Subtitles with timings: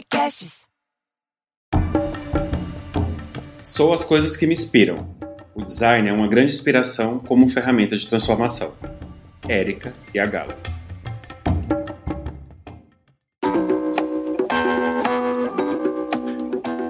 [0.00, 0.62] Podcasts.
[3.62, 4.96] Sou as coisas que me inspiram.
[5.54, 8.72] O design é uma grande inspiração como ferramenta de transformação.
[9.46, 10.56] Érica e a Gala.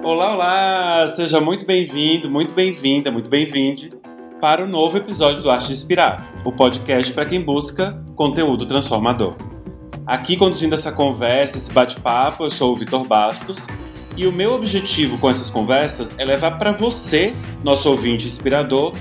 [0.03, 1.07] Olá, olá!
[1.09, 3.91] Seja muito bem-vindo, muito bem-vinda, muito bem-vinde
[4.39, 9.50] para o novo episódio do Arte de Inspirar, o podcast para quem busca conteúdo transformador.
[10.11, 13.65] Aqui conduzindo essa conversa, esse bate-papo, eu sou o Vitor Bastos
[14.17, 17.33] e o meu objetivo com essas conversas é levar para você,
[17.63, 18.93] nosso ouvinte inspirador,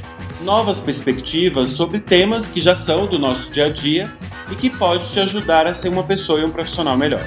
[0.45, 4.09] novas perspectivas sobre temas que já são do nosso dia a dia
[4.53, 7.25] e que pode te ajudar a ser uma pessoa e um profissional melhor.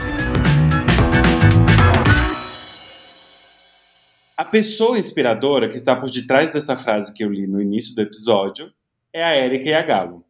[4.38, 8.02] A pessoa inspiradora que está por detrás dessa frase que eu li no início do
[8.02, 8.72] episódio
[9.12, 10.24] é a Erika Yagalo.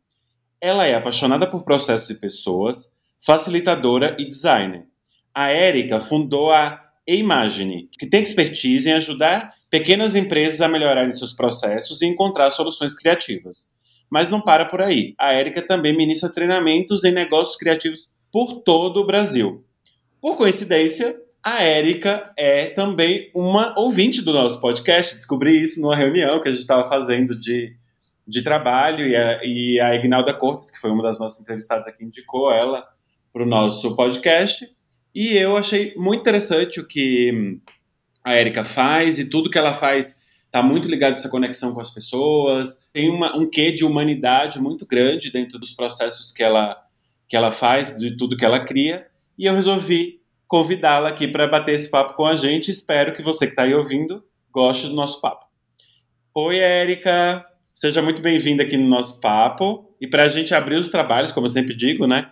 [0.59, 2.92] Ela é apaixonada por processos e pessoas,
[3.25, 4.85] facilitadora e designer.
[5.33, 11.33] A Erika fundou a Imagine, que tem expertise em ajudar pequenas empresas a melhorarem seus
[11.33, 13.71] processos e encontrar soluções criativas.
[14.09, 15.15] Mas não para por aí.
[15.17, 19.65] A Erika também ministra treinamentos em negócios criativos por todo o Brasil.
[20.21, 25.15] Por coincidência, a Érica é também uma ouvinte do nosso podcast.
[25.15, 27.75] Descobri isso numa reunião que a gente estava fazendo de,
[28.25, 32.05] de trabalho e a, e a Ignalda Cortes, que foi uma das nossas entrevistadas aqui,
[32.05, 32.92] indicou ela
[33.33, 34.69] para o nosso podcast.
[35.13, 37.59] E eu achei muito interessante o que
[38.23, 41.79] a Érica faz e tudo que ela faz está muito ligado a essa conexão com
[41.79, 42.87] as pessoas.
[42.93, 46.79] Tem uma, um quê de humanidade muito grande dentro dos processos que ela,
[47.27, 49.07] que ela faz, de tudo que ela cria.
[49.37, 52.69] E eu resolvi convidá-la aqui para bater esse papo com a gente.
[52.69, 55.47] Espero que você que está aí ouvindo goste do nosso papo.
[56.35, 57.43] Oi, Érica!
[57.73, 59.91] Seja muito bem-vinda aqui no nosso papo.
[59.99, 62.29] E para a gente abrir os trabalhos, como eu sempre digo, né?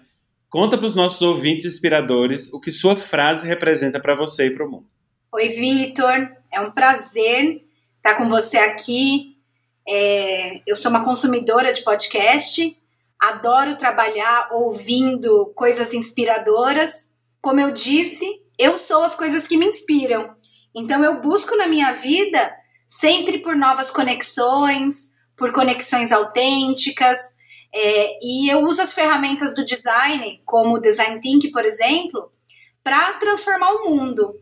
[0.52, 4.68] Conta para os nossos ouvintes inspiradores o que sua frase representa para você e para
[4.68, 4.86] o mundo.
[5.32, 6.30] Oi, Vitor.
[6.54, 7.64] É um prazer
[7.98, 9.38] estar com você aqui.
[9.88, 12.78] É, eu sou uma consumidora de podcast,
[13.20, 17.12] adoro trabalhar ouvindo coisas inspiradoras
[17.42, 20.36] como eu disse, eu sou as coisas que me inspiram.
[20.76, 22.56] Então eu busco na minha vida
[22.88, 27.20] sempre por novas conexões, por conexões autênticas,
[27.74, 32.32] é, e eu uso as ferramentas do design, como o Design Think, por exemplo,
[32.84, 34.36] para transformar o mundo.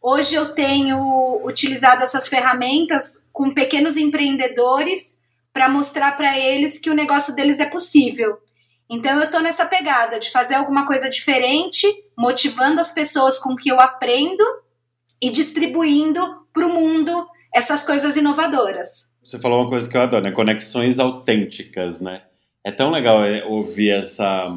[0.00, 5.18] Hoje eu tenho utilizado essas ferramentas com pequenos empreendedores
[5.52, 8.38] para mostrar para eles que o negócio deles é possível.
[8.88, 11.86] Então eu tô nessa pegada de fazer alguma coisa diferente,
[12.16, 14.44] motivando as pessoas com que eu aprendo
[15.20, 16.20] e distribuindo
[16.52, 19.10] para o mundo essas coisas inovadoras.
[19.24, 20.30] Você falou uma coisa que eu adoro, né?
[20.30, 22.22] Conexões autênticas, né?
[22.66, 24.52] É tão legal é, ouvir essa,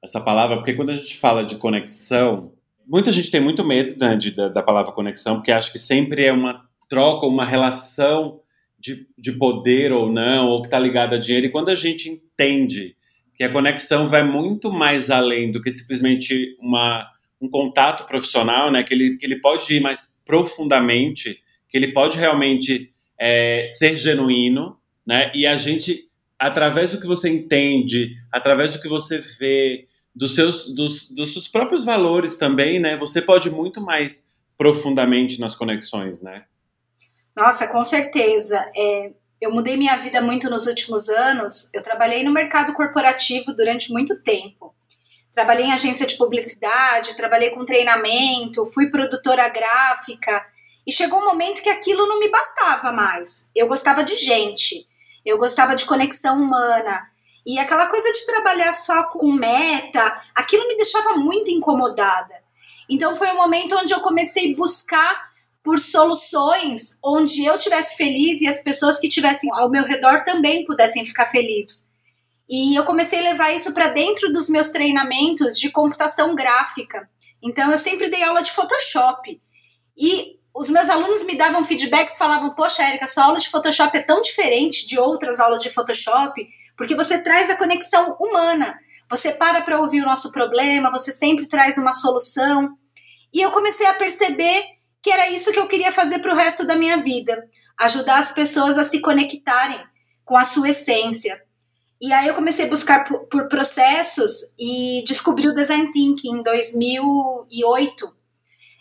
[0.00, 2.52] essa palavra, porque quando a gente fala de conexão,
[2.86, 6.24] muita gente tem muito medo né, de, da, da palavra conexão, porque acha que sempre
[6.24, 8.40] é uma troca, uma relação
[8.78, 11.46] de, de poder ou não, ou que está ligada a dinheiro.
[11.46, 12.94] E quando a gente entende
[13.34, 17.10] que a conexão vai muito mais além do que simplesmente uma,
[17.40, 18.84] um contato profissional, né?
[18.84, 24.76] Que ele, que ele pode ir mais profundamente, que ele pode realmente é, ser genuíno,
[25.04, 25.32] né?
[25.34, 26.08] E a gente,
[26.42, 31.46] através do que você entende, através do que você vê, dos seus, dos, dos seus
[31.46, 32.96] próprios valores também, né?
[32.96, 36.44] Você pode muito mais profundamente nas conexões, né?
[37.36, 38.58] Nossa, com certeza.
[38.76, 41.70] É, eu mudei minha vida muito nos últimos anos.
[41.72, 44.74] Eu trabalhei no mercado corporativo durante muito tempo.
[45.32, 50.44] Trabalhei em agência de publicidade, trabalhei com treinamento, fui produtora gráfica.
[50.84, 53.48] E chegou um momento que aquilo não me bastava mais.
[53.54, 54.88] Eu gostava de gente,
[55.24, 57.08] eu gostava de conexão humana.
[57.44, 62.34] E aquela coisa de trabalhar só com meta, aquilo me deixava muito incomodada.
[62.88, 68.40] Então foi um momento onde eu comecei a buscar por soluções onde eu tivesse feliz
[68.40, 71.84] e as pessoas que tivessem ao meu redor também pudessem ficar felizes.
[72.48, 77.08] E eu comecei a levar isso para dentro dos meus treinamentos de computação gráfica.
[77.42, 79.40] Então eu sempre dei aula de Photoshop.
[79.96, 84.02] E os meus alunos me davam feedbacks, falavam: "Poxa, Erika, sua aula de Photoshop é
[84.02, 86.46] tão diferente de outras aulas de Photoshop,
[86.76, 88.78] porque você traz a conexão humana.
[89.08, 92.76] Você para para ouvir o nosso problema, você sempre traz uma solução".
[93.32, 94.62] E eu comecei a perceber
[95.02, 97.42] que era isso que eu queria fazer para o resto da minha vida,
[97.80, 99.80] ajudar as pessoas a se conectarem
[100.24, 101.40] com a sua essência.
[102.00, 106.42] E aí eu comecei a buscar por, por processos e descobri o Design Thinking em
[106.42, 108.21] 2008.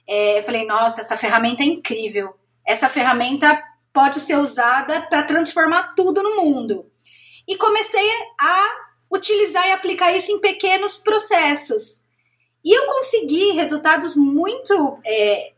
[0.07, 2.36] É, eu falei, nossa, essa ferramenta é incrível.
[2.65, 3.62] Essa ferramenta
[3.94, 6.86] pode ser usada para transformar tudo no mundo.
[7.48, 8.07] E comecei
[8.39, 8.69] a
[9.12, 12.01] utilizar e aplicar isso em pequenos processos.
[12.63, 15.53] E eu consegui resultados muito é,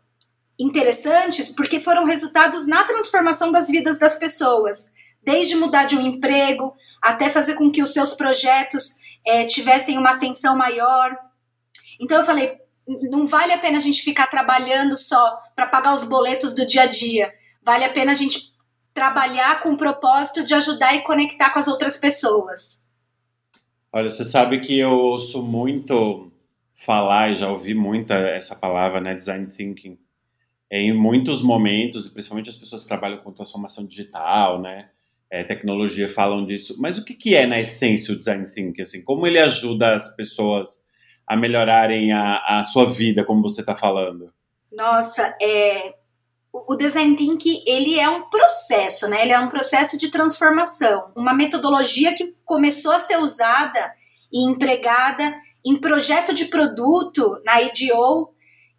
[0.57, 4.91] interessantes, porque foram resultados na transformação das vidas das pessoas,
[5.21, 8.95] desde mudar de um emprego até fazer com que os seus projetos
[9.25, 11.15] é, tivessem uma ascensão maior.
[11.99, 12.57] Então eu falei,
[12.87, 16.83] não vale a pena a gente ficar trabalhando só para pagar os boletos do dia
[16.83, 17.33] a dia.
[17.61, 18.53] Vale a pena a gente
[18.93, 22.83] trabalhar com o propósito de ajudar e conectar com as outras pessoas.
[23.91, 26.31] Olha, você sabe que eu ouço muito
[26.73, 29.97] falar e já ouvi muito essa palavra, né, design thinking,
[30.69, 34.89] em muitos momentos, principalmente as pessoas que trabalham com transformação digital, né,
[35.29, 36.75] é, tecnologia falam disso.
[36.79, 38.81] Mas o que, que é na essência o design thinking?
[38.81, 40.82] Assim, como ele ajuda as pessoas
[41.27, 44.31] a melhorarem a, a sua vida, como você está falando?
[44.71, 45.93] Nossa, é,
[46.51, 49.23] o design thinking ele é um processo, né?
[49.23, 53.93] Ele é um processo de transformação, uma metodologia que começou a ser usada
[54.31, 55.33] e empregada
[55.65, 58.29] em projeto de produto na IDO,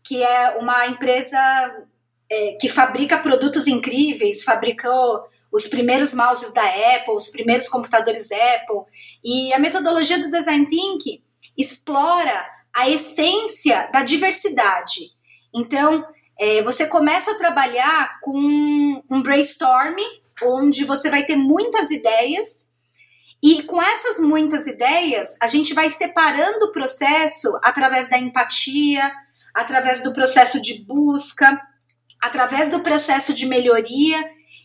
[0.04, 1.38] que é uma empresa
[2.30, 8.82] é, que fabrica produtos incríveis, fabricou os primeiros mouses da Apple, os primeiros computadores Apple.
[9.24, 11.23] E a metodologia do design thinking
[11.56, 15.12] explora a essência da diversidade.
[15.54, 16.06] Então,
[16.38, 19.96] é, você começa a trabalhar com um brainstorm,
[20.42, 22.68] onde você vai ter muitas ideias,
[23.42, 29.12] e com essas muitas ideias, a gente vai separando o processo através da empatia,
[29.54, 31.60] através do processo de busca,
[32.20, 34.18] através do processo de melhoria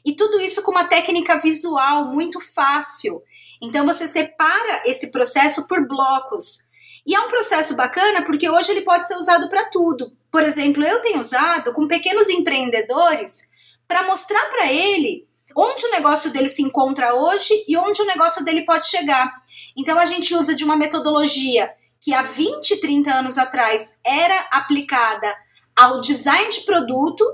[0.05, 3.21] e tudo isso com uma técnica visual muito fácil.
[3.61, 6.59] Então você separa esse processo por blocos.
[7.05, 10.11] E é um processo bacana porque hoje ele pode ser usado para tudo.
[10.31, 13.47] Por exemplo, eu tenho usado com pequenos empreendedores
[13.87, 18.43] para mostrar para ele onde o negócio dele se encontra hoje e onde o negócio
[18.45, 19.31] dele pode chegar.
[19.75, 25.35] Então a gente usa de uma metodologia que há 20, 30 anos atrás era aplicada
[25.75, 27.25] ao design de produto,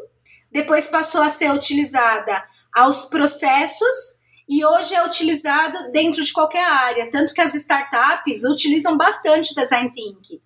[0.52, 4.15] depois passou a ser utilizada aos processos
[4.48, 9.92] e hoje é utilizado dentro de qualquer área, tanto que as startups utilizam bastante design
[9.92, 10.40] thinking.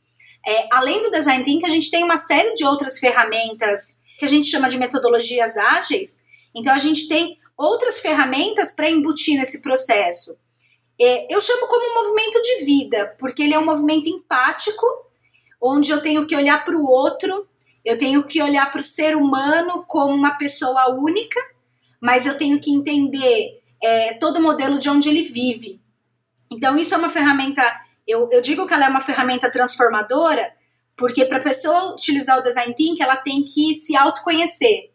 [0.47, 4.27] É, além do design thinking, a gente tem uma série de outras ferramentas que a
[4.27, 6.19] gente chama de metodologias ágeis.
[6.55, 10.37] Então a gente tem outras ferramentas para embutir nesse processo.
[10.99, 14.85] É, eu chamo como um movimento de vida, porque ele é um movimento empático,
[15.61, 17.47] onde eu tenho que olhar para o outro,
[17.83, 21.39] eu tenho que olhar para o ser humano como uma pessoa única
[21.99, 25.81] mas eu tenho que entender é, todo o modelo de onde ele vive.
[26.51, 27.61] Então, isso é uma ferramenta,
[28.07, 30.51] eu, eu digo que ela é uma ferramenta transformadora,
[30.97, 34.91] porque para a pessoa utilizar o design thinking, ela tem que se autoconhecer.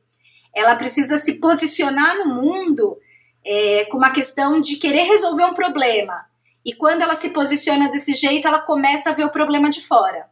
[0.55, 2.99] Ela precisa se posicionar no mundo
[3.45, 6.27] é, com uma questão de querer resolver um problema.
[6.65, 10.27] E quando ela se posiciona desse jeito, ela começa a ver o problema de fora.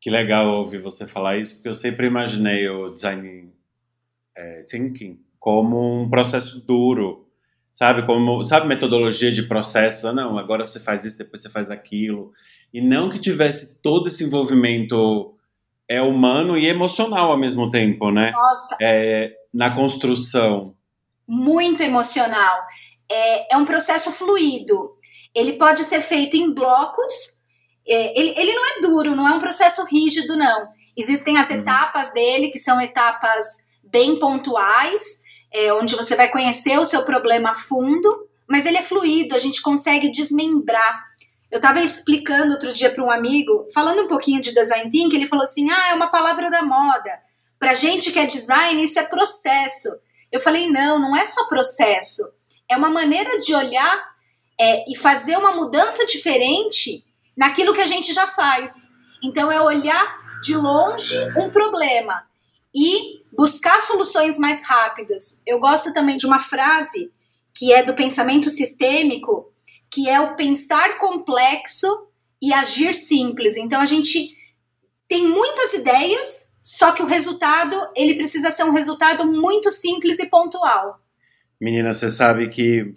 [0.00, 3.52] Que legal ouvir você falar isso, porque eu sempre imaginei o design
[4.36, 7.23] é, thinking como um processo duro,
[7.74, 8.06] sabe?
[8.06, 10.06] Como, sabe, metodologia de processo?
[10.06, 12.32] Ah, não, agora você faz isso, depois você faz aquilo.
[12.72, 15.34] E não que tivesse todo esse envolvimento
[15.88, 18.30] é humano e emocional ao mesmo tempo, né?
[18.30, 18.76] Nossa.
[18.80, 20.74] É, na construção.
[21.26, 22.60] Muito emocional.
[23.10, 24.92] É, é um processo fluido.
[25.34, 27.12] Ele pode ser feito em blocos.
[27.86, 30.68] É, ele, ele não é duro, não é um processo rígido, não.
[30.96, 31.56] Existem as uhum.
[31.56, 33.44] etapas dele, que são etapas
[33.82, 35.23] bem pontuais,
[35.54, 39.38] é, onde você vai conhecer o seu problema a fundo, mas ele é fluido, a
[39.38, 41.04] gente consegue desmembrar.
[41.48, 45.28] Eu estava explicando outro dia para um amigo, falando um pouquinho de design thinking, ele
[45.28, 47.20] falou assim: ah, é uma palavra da moda.
[47.56, 49.90] Para gente que é design, isso é processo.
[50.32, 52.22] Eu falei: não, não é só processo.
[52.68, 54.14] É uma maneira de olhar
[54.60, 57.04] é, e fazer uma mudança diferente
[57.36, 58.88] naquilo que a gente já faz.
[59.22, 62.24] Então, é olhar de longe um problema
[62.74, 65.40] e buscar soluções mais rápidas.
[65.46, 67.12] Eu gosto também de uma frase
[67.52, 69.52] que é do pensamento sistêmico,
[69.90, 71.86] que é o pensar complexo
[72.42, 73.56] e agir simples.
[73.56, 74.36] Então a gente
[75.08, 80.26] tem muitas ideias, só que o resultado, ele precisa ser um resultado muito simples e
[80.26, 81.00] pontual.
[81.60, 82.92] Menina, você sabe que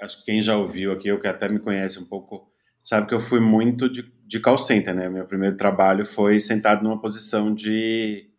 [0.00, 2.48] acho que quem já ouviu aqui, ou que até me conhece um pouco,
[2.82, 5.08] sabe que eu fui muito de, de call center, né?
[5.08, 8.31] Meu primeiro trabalho foi sentado numa posição de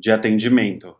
[0.00, 0.96] de atendimento.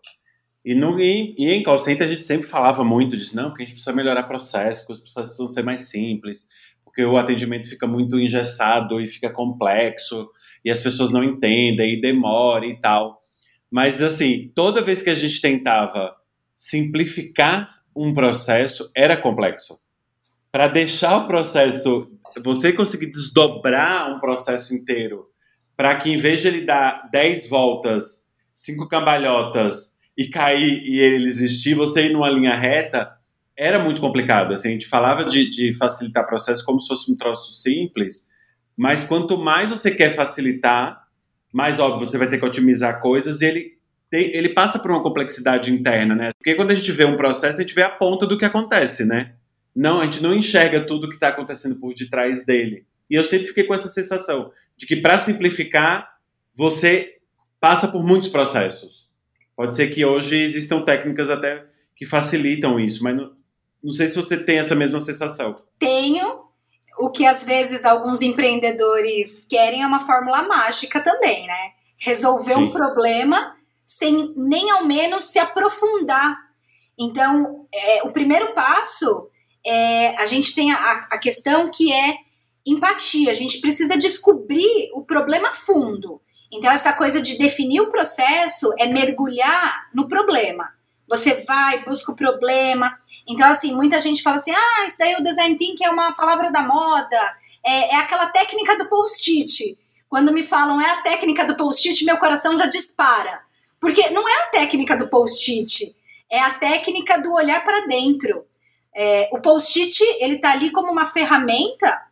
[0.65, 3.63] E, no, e, e em call center a gente sempre falava muito disso, não, porque
[3.63, 6.49] a gente precisa melhorar processos, porque os processos precisam ser mais simples,
[6.85, 10.29] porque o atendimento fica muito engessado e fica complexo,
[10.63, 13.23] e as pessoas não entendem, e demora e tal.
[13.71, 16.15] Mas, assim, toda vez que a gente tentava
[16.55, 19.79] simplificar um processo, era complexo.
[20.53, 22.11] Para deixar o processo,
[22.43, 25.31] você conseguir desdobrar um processo inteiro
[25.81, 28.27] para que em vez de ele dar 10 voltas,
[28.61, 33.11] 5 cambalhotas e cair e ele existir, você ir numa linha reta,
[33.57, 34.53] era muito complicado.
[34.53, 38.29] Assim, a gente falava de, de facilitar processo como se fosse um troço simples,
[38.77, 41.07] mas quanto mais você quer facilitar,
[41.51, 43.79] mais óbvio você vai ter que otimizar coisas e ele,
[44.11, 46.31] tem, ele passa por uma complexidade interna, né?
[46.37, 49.07] Porque quando a gente vê um processo, a gente vê a ponta do que acontece,
[49.07, 49.33] né?
[49.75, 52.85] Não, a gente não enxerga tudo que está acontecendo por detrás dele.
[53.09, 56.11] E eu sempre fiquei com essa sensação de que, para simplificar,
[56.55, 57.20] você
[57.61, 59.09] passa por muitos processos.
[59.55, 63.33] Pode ser que hoje existam técnicas até que facilitam isso, mas não,
[63.85, 65.55] não sei se você tem essa mesma sensação.
[65.79, 66.49] Tenho.
[66.99, 71.73] O que às vezes alguns empreendedores querem é uma fórmula mágica também, né?
[71.99, 72.65] Resolver Sim.
[72.65, 76.39] um problema sem nem ao menos se aprofundar.
[76.99, 79.29] Então, é, o primeiro passo
[79.67, 82.17] é a gente tem a, a questão que é
[82.67, 83.31] empatia.
[83.31, 86.21] A gente precisa descobrir o problema fundo.
[86.53, 90.69] Então, essa coisa de definir o processo é mergulhar no problema.
[91.09, 92.99] Você vai, busca o problema.
[93.27, 96.51] Então, assim, muita gente fala assim: ah, isso daí o design thinking é uma palavra
[96.51, 99.79] da moda, é, é aquela técnica do post-it.
[100.09, 103.41] Quando me falam é a técnica do post-it, meu coração já dispara.
[103.81, 105.95] Porque não é a técnica do post-it,
[106.29, 108.45] é a técnica do olhar para dentro.
[108.95, 112.03] É, o post-it, ele tá ali como uma ferramenta.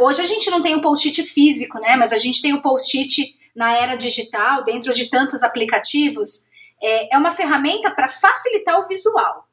[0.00, 1.96] Hoje a gente não tem o post-it físico, né?
[1.96, 6.44] Mas a gente tem o post-it na era digital, dentro de tantos aplicativos.
[6.82, 9.48] É, é uma ferramenta para facilitar o visual.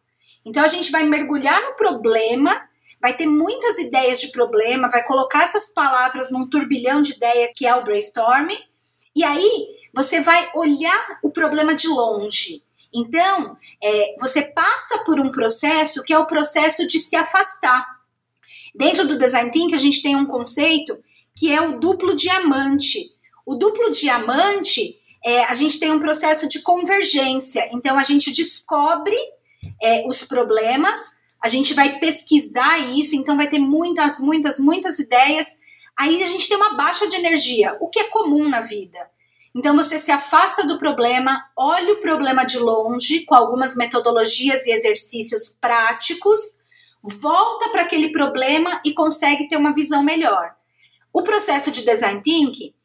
[0.46, 2.70] Então a gente vai mergulhar no problema,
[3.02, 7.66] vai ter muitas ideias de problema, vai colocar essas palavras num turbilhão de ideia que
[7.66, 8.58] é o brainstorming,
[9.16, 12.64] e aí você vai olhar o problema de longe.
[12.94, 17.86] Então, é, você passa por um processo que é o processo de se afastar.
[18.74, 20.98] Dentro do design thinking, a gente tem um conceito
[21.36, 23.14] que é o duplo diamante.
[23.50, 27.68] O duplo diamante, é, a gente tem um processo de convergência.
[27.72, 29.18] Então, a gente descobre
[29.82, 35.48] é, os problemas, a gente vai pesquisar isso, então vai ter muitas, muitas, muitas ideias.
[35.98, 39.10] Aí a gente tem uma baixa de energia, o que é comum na vida.
[39.56, 44.72] Então você se afasta do problema, olha o problema de longe, com algumas metodologias e
[44.72, 46.40] exercícios práticos,
[47.02, 50.54] volta para aquele problema e consegue ter uma visão melhor.
[51.12, 52.76] O processo de design thinking,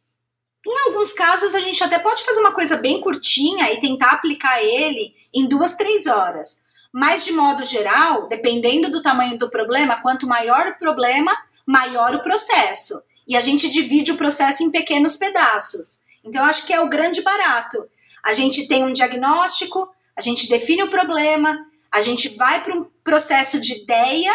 [0.66, 4.62] em alguns casos a gente até pode fazer uma coisa bem curtinha e tentar aplicar
[4.62, 6.62] ele em duas, três horas.
[6.92, 11.32] Mas de modo geral, dependendo do tamanho do problema, quanto maior o problema,
[11.66, 13.02] maior o processo.
[13.26, 15.98] E a gente divide o processo em pequenos pedaços.
[16.22, 17.86] Então, acho que é o grande barato.
[18.22, 22.84] A gente tem um diagnóstico, a gente define o problema, a gente vai para um
[23.02, 24.32] processo de ideia,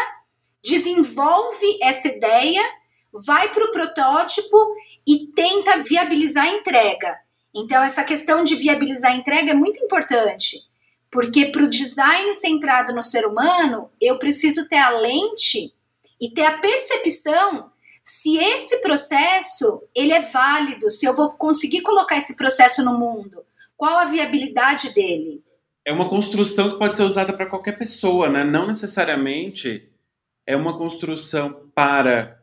[0.62, 2.62] desenvolve essa ideia,
[3.12, 4.56] vai para o protótipo
[5.06, 7.18] e tenta viabilizar a entrega.
[7.54, 10.58] Então, essa questão de viabilizar a entrega é muito importante,
[11.10, 15.74] porque para o design centrado no ser humano, eu preciso ter a lente
[16.20, 17.70] e ter a percepção
[18.04, 23.44] se esse processo ele é válido, se eu vou conseguir colocar esse processo no mundo,
[23.76, 25.42] qual a viabilidade dele?
[25.84, 28.44] É uma construção que pode ser usada para qualquer pessoa, né?
[28.44, 29.88] Não necessariamente
[30.46, 32.39] é uma construção para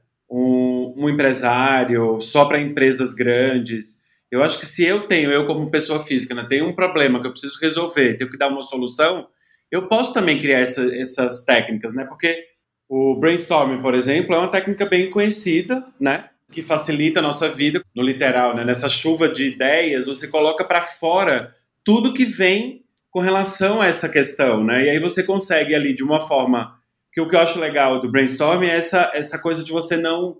[0.98, 4.01] um, empresário, só para empresas grandes.
[4.32, 7.27] Eu acho que se eu tenho, eu como pessoa física, né, tenho um problema que
[7.27, 9.27] eu preciso resolver, tenho que dar uma solução,
[9.72, 12.06] eu posso também criar essa, essas técnicas, né?
[12.06, 12.46] Porque
[12.89, 16.30] o brainstorming, por exemplo, é uma técnica bem conhecida, né?
[16.51, 18.63] Que facilita a nossa vida no literal, né?
[18.63, 24.08] Nessa chuva de ideias, você coloca para fora tudo que vem com relação a essa
[24.08, 24.86] questão, né?
[24.86, 26.77] E aí você consegue ali de uma forma
[27.12, 30.38] que o que eu acho legal do brainstorming é essa essa coisa de você não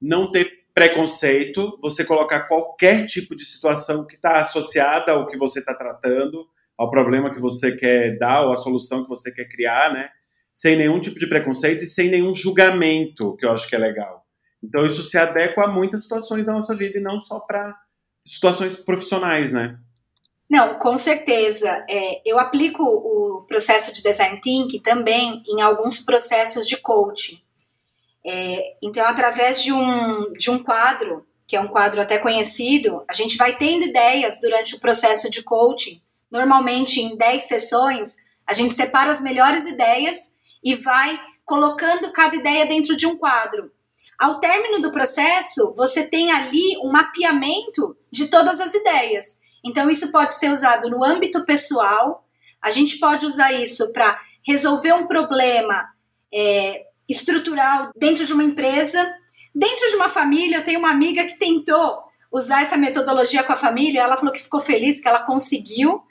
[0.00, 5.58] não ter preconceito, você colocar qualquer tipo de situação que está associada ao que você
[5.58, 9.92] está tratando, ao problema que você quer dar ou à solução que você quer criar,
[9.92, 10.08] né?
[10.58, 14.26] sem nenhum tipo de preconceito e sem nenhum julgamento, que eu acho que é legal.
[14.60, 17.76] Então isso se adequa a muitas situações da nossa vida e não só para
[18.26, 19.78] situações profissionais, né?
[20.50, 21.86] Não, com certeza.
[21.88, 27.38] É, eu aplico o processo de design thinking também em alguns processos de coaching.
[28.26, 33.12] É, então, através de um, de um quadro, que é um quadro até conhecido, a
[33.12, 36.00] gente vai tendo ideias durante o processo de coaching.
[36.30, 40.32] Normalmente, em 10 sessões, a gente separa as melhores ideias
[40.62, 43.72] e vai colocando cada ideia dentro de um quadro.
[44.18, 49.38] Ao término do processo, você tem ali um mapeamento de todas as ideias.
[49.64, 52.26] Então, isso pode ser usado no âmbito pessoal,
[52.60, 55.88] a gente pode usar isso para resolver um problema
[56.32, 59.02] é, estrutural dentro de uma empresa,
[59.54, 60.58] dentro de uma família.
[60.58, 64.02] Eu tenho uma amiga que tentou usar essa metodologia com a família.
[64.02, 66.02] Ela falou que ficou feliz, que ela conseguiu.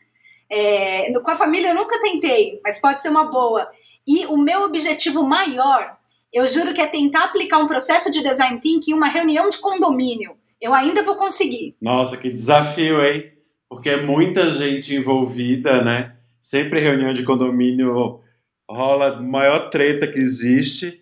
[0.50, 3.70] É, com a família eu nunca tentei, mas pode ser uma boa.
[4.08, 5.98] E o meu objetivo maior,
[6.34, 9.60] eu juro que é tentar aplicar um processo de design thinking em uma reunião de
[9.60, 10.38] condomínio.
[10.60, 11.76] Eu ainda vou conseguir.
[11.82, 13.32] Nossa, que desafio, hein?
[13.70, 16.16] Porque é muita gente envolvida, né?
[16.42, 18.22] Sempre reunião de condomínio
[18.70, 21.02] rola a maior treta que existe.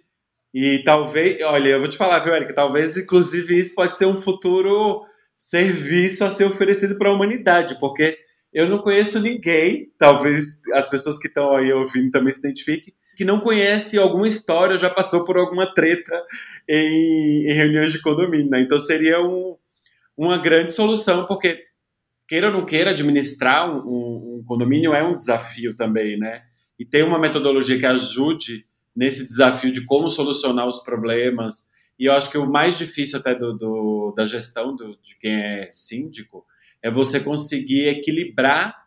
[0.54, 2.54] E talvez, olha, eu vou te falar, viu, Erika?
[2.54, 5.06] Talvez, inclusive, isso pode ser um futuro
[5.36, 8.18] serviço a ser oferecido para a humanidade, porque
[8.54, 13.26] eu não conheço ninguém, talvez as pessoas que estão aí ouvindo também se identifiquem, que
[13.26, 16.24] não conhece alguma história, já passou por alguma treta
[16.70, 18.62] em, em reuniões de condomínio, né?
[18.62, 19.58] Então seria um,
[20.16, 21.66] uma grande solução, porque
[22.30, 26.44] queira ou não queira administrar um, um, um condomínio é um desafio também, né?
[26.80, 28.66] E ter uma metodologia que ajude
[28.96, 31.70] nesse desafio de como solucionar os problemas.
[32.00, 35.34] E eu acho que o mais difícil até do, do da gestão do, de quem
[35.34, 36.46] é síndico
[36.82, 38.86] é você conseguir equilibrar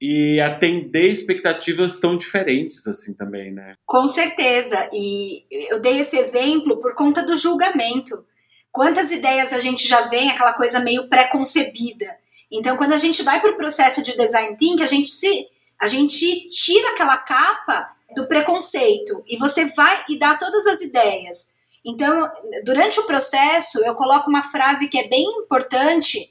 [0.00, 3.74] e atender expectativas tão diferentes assim também, né?
[3.84, 4.88] Com certeza.
[4.92, 8.24] E eu dei esse exemplo por conta do julgamento.
[8.70, 12.16] Quantas ideias a gente já vem, aquela coisa meio pré-concebida.
[12.50, 15.46] Então, quando a gente vai para o processo de design thinking, a gente se
[15.80, 21.52] a gente tira aquela capa do preconceito e você vai e dá todas as ideias.
[21.84, 22.30] Então,
[22.64, 26.30] durante o processo, eu coloco uma frase que é bem importante.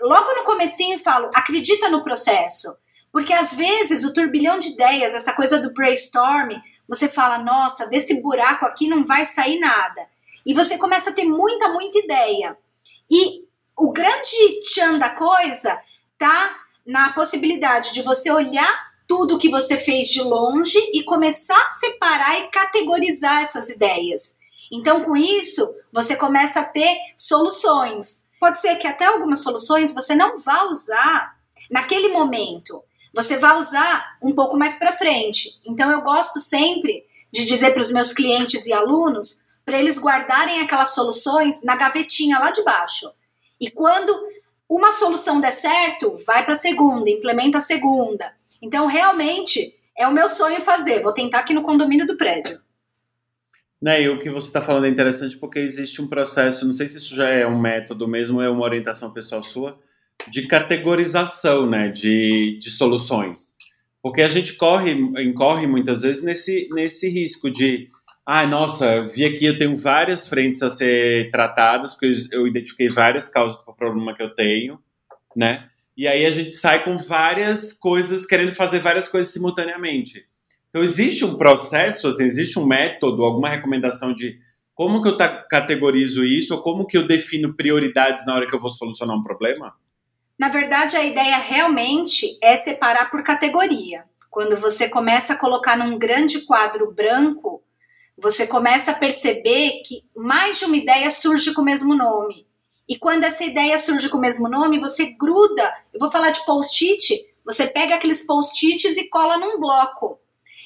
[0.00, 2.74] Logo no comecinho falo, acredita no processo.
[3.12, 6.52] Porque às vezes o turbilhão de ideias, essa coisa do brainstorm,
[6.88, 10.06] você fala, nossa, desse buraco aqui não vai sair nada.
[10.46, 12.56] E você começa a ter muita, muita ideia.
[13.10, 13.44] E
[13.76, 15.78] o grande tchan da coisa
[16.16, 16.56] tá
[16.88, 22.40] na possibilidade de você olhar tudo que você fez de longe e começar a separar
[22.40, 24.38] e categorizar essas ideias.
[24.72, 28.24] Então, com isso, você começa a ter soluções.
[28.40, 31.36] Pode ser que até algumas soluções você não vá usar
[31.70, 32.82] naquele momento.
[33.14, 35.60] Você vai usar um pouco mais para frente.
[35.66, 40.62] Então, eu gosto sempre de dizer para os meus clientes e alunos para eles guardarem
[40.62, 43.12] aquelas soluções na gavetinha lá de baixo.
[43.60, 44.37] E quando
[44.68, 48.32] uma solução der certo, vai para a segunda, implementa a segunda.
[48.60, 51.02] Então, realmente, é o meu sonho fazer.
[51.02, 52.60] Vou tentar aqui no condomínio do prédio.
[53.80, 56.88] Né, e o que você está falando é interessante porque existe um processo, não sei
[56.88, 59.78] se isso já é um método mesmo, é uma orientação pessoal sua,
[60.26, 63.56] de categorização né, de, de soluções.
[64.02, 67.88] Porque a gente corre, incorre muitas vezes nesse, nesse risco de,
[68.30, 73.26] ah, nossa, vi aqui, eu tenho várias frentes a ser tratadas, porque eu identifiquei várias
[73.26, 74.78] causas para o problema que eu tenho,
[75.34, 75.66] né?
[75.96, 80.26] E aí a gente sai com várias coisas, querendo fazer várias coisas simultaneamente.
[80.68, 84.38] Então existe um processo, assim, existe um método, alguma recomendação de
[84.74, 85.16] como que eu
[85.48, 89.22] categorizo isso ou como que eu defino prioridades na hora que eu vou solucionar um
[89.22, 89.74] problema?
[90.38, 94.04] Na verdade, a ideia realmente é separar por categoria.
[94.30, 97.64] Quando você começa a colocar num grande quadro branco,
[98.20, 102.46] você começa a perceber que mais de uma ideia surge com o mesmo nome.
[102.88, 105.72] E quando essa ideia surge com o mesmo nome, você gruda.
[105.92, 107.26] Eu vou falar de post-it.
[107.44, 110.18] Você pega aqueles post-its e cola num bloco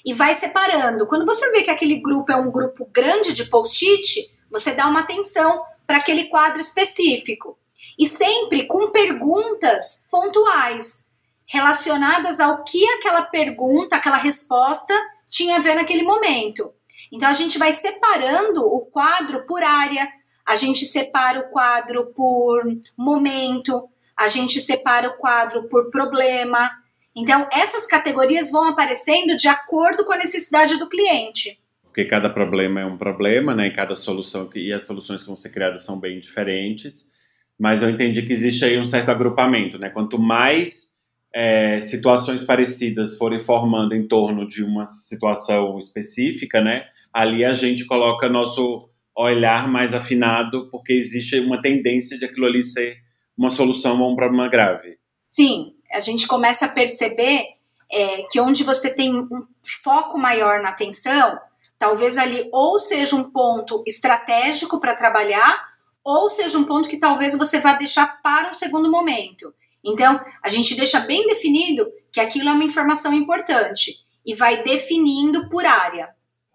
[0.05, 1.07] e vai separando.
[1.07, 5.01] Quando você vê que aquele grupo é um grupo grande de post-it, você dá uma
[5.01, 7.59] atenção para aquele quadro específico.
[7.99, 11.07] E sempre com perguntas pontuais
[11.45, 14.95] relacionadas ao que aquela pergunta, aquela resposta
[15.29, 16.73] tinha a ver naquele momento.
[17.12, 20.09] Então a gente vai separando o quadro por área,
[20.46, 22.64] a gente separa o quadro por
[22.96, 26.70] momento, a gente separa o quadro por problema.
[27.14, 31.61] Então, essas categorias vão aparecendo de acordo com a necessidade do cliente.
[31.85, 33.66] Porque cada problema é um problema, né?
[33.66, 37.11] E cada solução e as soluções que vão ser criadas são bem diferentes.
[37.59, 39.90] Mas eu entendi que existe aí um certo agrupamento, né?
[39.90, 40.90] Quanto mais
[41.35, 46.87] é, situações parecidas forem formando em torno de uma situação específica, né?
[47.12, 52.62] Ali a gente coloca nosso olhar mais afinado, porque existe uma tendência de aquilo ali
[52.62, 52.96] ser
[53.37, 54.98] uma solução a um problema grave.
[55.27, 57.44] Sim, a gente começa a perceber
[57.90, 59.46] é, que onde você tem um
[59.83, 61.38] foco maior na atenção,
[61.79, 65.72] talvez ali ou seja um ponto estratégico para trabalhar,
[66.05, 69.55] ou seja um ponto que talvez você vá deixar para um segundo momento.
[69.85, 75.48] Então, a gente deixa bem definido que aquilo é uma informação importante e vai definindo
[75.48, 76.09] por área.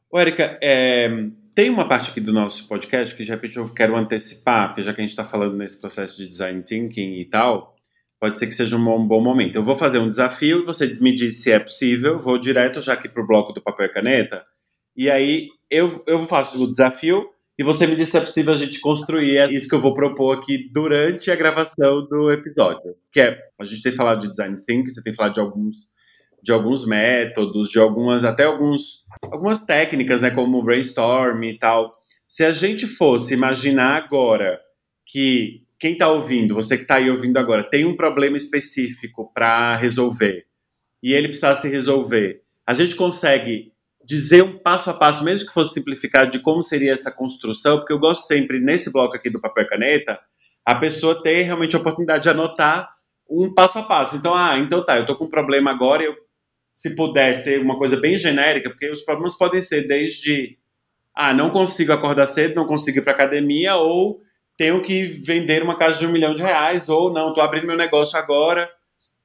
[0.10, 1.10] Ô, Erika, é,
[1.54, 4.94] tem uma parte aqui do nosso podcast que de repente eu quero antecipar, porque já
[4.94, 7.76] que a gente está falando nesse processo de design thinking e tal,
[8.18, 9.58] pode ser que seja um bom, momento.
[9.58, 13.10] Eu vou fazer um desafio, você me diz se é possível, vou direto já aqui
[13.10, 14.46] para o bloco do papel e caneta,
[14.96, 17.28] e aí eu, eu faço o desafio
[17.60, 19.94] e você me disse se é possível a gente construir é isso que eu vou
[19.94, 22.96] propor aqui durante a gravação do episódio.
[23.12, 25.92] Que é, a gente tem falado de design thinking, você tem falado de alguns
[26.42, 31.98] de alguns métodos, de algumas até alguns algumas técnicas, né, como brainstorm e tal.
[32.28, 34.60] Se a gente fosse imaginar agora
[35.06, 39.76] que quem está ouvindo, você que está aí ouvindo agora, tem um problema específico para
[39.76, 40.46] resolver
[41.02, 43.72] e ele precisasse resolver, a gente consegue
[44.04, 47.94] dizer um passo a passo, mesmo que fosse simplificado, de como seria essa construção, porque
[47.94, 50.20] eu gosto sempre, nesse bloco aqui do papel e caneta,
[50.66, 52.90] a pessoa ter realmente a oportunidade de anotar
[53.30, 54.16] um passo a passo.
[54.16, 56.16] Então, ah, então tá, eu tô com um problema agora, eu,
[56.78, 60.60] se puder ser uma coisa bem genérica, porque os problemas podem ser desde,
[61.12, 64.22] ah, não consigo acordar cedo, não consigo ir para academia, ou
[64.56, 67.76] tenho que vender uma casa de um milhão de reais, ou não, estou abrindo meu
[67.76, 68.72] negócio agora.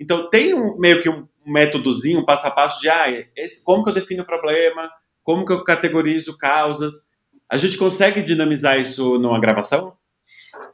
[0.00, 3.84] Então tem um, meio que um, métodozinho, um passo a passo de ah, esse, como
[3.84, 4.90] que eu defino o problema,
[5.22, 7.06] como que eu categorizo causas.
[7.50, 9.94] A gente consegue dinamizar isso numa gravação?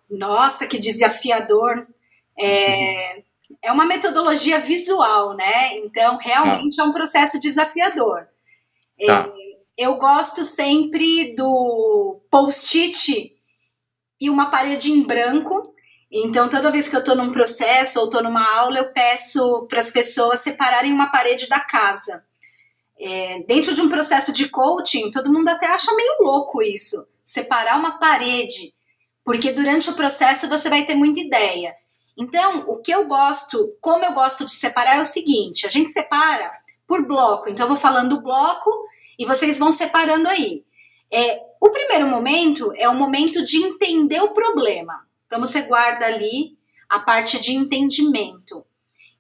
[0.09, 1.89] Nossa, que desafiador.
[2.39, 3.25] É,
[3.63, 5.77] é uma metodologia visual, né?
[5.79, 6.83] Então, realmente tá.
[6.83, 8.27] é um processo desafiador.
[9.07, 9.29] Tá.
[9.29, 13.35] É, eu gosto sempre do post-it
[14.21, 15.75] e uma parede em branco.
[16.11, 19.81] Então, toda vez que eu estou num processo ou estou numa aula, eu peço para
[19.81, 22.25] as pessoas separarem uma parede da casa.
[22.99, 27.79] É, dentro de um processo de coaching, todo mundo até acha meio louco isso, separar
[27.79, 28.75] uma parede,
[29.25, 31.77] porque durante o processo você vai ter muita ideia.
[32.19, 35.91] Então, o que eu gosto, como eu gosto de separar é o seguinte: a gente
[35.91, 36.51] separa
[36.87, 37.49] por bloco.
[37.49, 38.71] Então, eu vou falando o bloco
[39.19, 40.65] e vocês vão separando aí.
[41.11, 45.07] É, o primeiro momento é o momento de entender o problema.
[45.27, 46.57] Então você guarda ali
[46.89, 48.65] a parte de entendimento,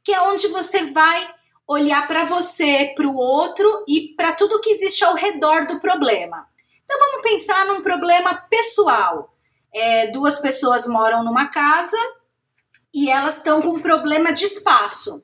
[0.03, 1.35] que é onde você vai
[1.67, 6.47] olhar para você, para o outro e para tudo que existe ao redor do problema.
[6.85, 9.35] Então vamos pensar num problema pessoal.
[9.75, 11.99] É, duas pessoas moram numa casa
[12.93, 15.23] e elas estão com um problema de espaço.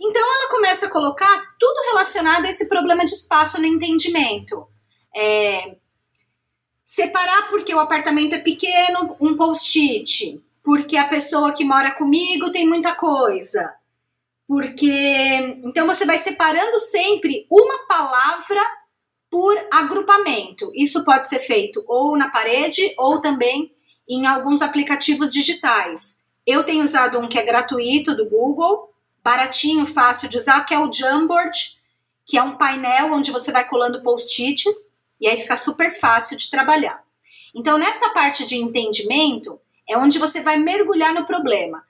[0.00, 4.66] Então ela começa a colocar tudo relacionado a esse problema de espaço no entendimento.
[5.16, 5.76] É,
[6.84, 10.40] Separar porque o apartamento é pequeno, um post-it.
[10.62, 13.74] Porque a pessoa que mora comigo tem muita coisa.
[14.46, 15.58] Porque.
[15.64, 18.60] Então você vai separando sempre uma palavra
[19.30, 20.70] por agrupamento.
[20.74, 23.74] Isso pode ser feito ou na parede ou também
[24.08, 26.22] em alguns aplicativos digitais.
[26.46, 30.78] Eu tenho usado um que é gratuito do Google, baratinho, fácil de usar, que é
[30.78, 31.80] o Jamboard,
[32.26, 36.50] que é um painel onde você vai colando post-its e aí fica super fácil de
[36.50, 37.02] trabalhar.
[37.54, 41.82] Então, nessa parte de entendimento, é onde você vai mergulhar no problema.